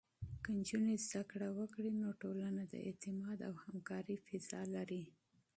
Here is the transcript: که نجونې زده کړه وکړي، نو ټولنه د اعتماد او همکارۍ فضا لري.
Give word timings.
که 0.43 0.49
نجونې 0.57 0.95
زده 1.07 1.21
کړه 1.31 1.47
وکړي، 1.59 1.89
نو 2.01 2.07
ټولنه 2.21 2.61
د 2.67 2.73
اعتماد 2.87 3.37
او 3.47 3.53
همکارۍ 3.63 4.17
فضا 4.27 4.61
لري. 4.75 5.03